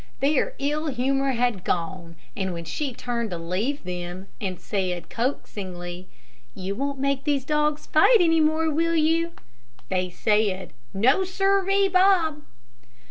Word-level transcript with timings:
Their 0.19 0.55
ill 0.57 0.87
humor 0.87 1.33
had 1.33 1.63
gone, 1.63 2.15
and 2.35 2.53
when 2.53 2.65
she 2.65 2.91
turned 2.91 3.29
to 3.29 3.37
leave 3.37 3.83
them, 3.83 4.25
and 4.41 4.59
said, 4.59 5.11
coaxingly, 5.11 6.07
"You 6.55 6.73
won't 6.73 6.97
make 6.97 7.23
those 7.23 7.45
dogs 7.45 7.85
fight 7.85 8.17
any 8.19 8.39
more, 8.41 8.67
will 8.71 8.95
you?" 8.95 9.33
they 9.89 10.09
said, 10.09 10.73
"No, 10.91 11.23
sirree, 11.23 11.87
Bob." 11.87 12.41